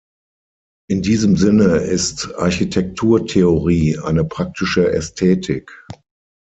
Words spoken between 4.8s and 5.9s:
Ästhetik.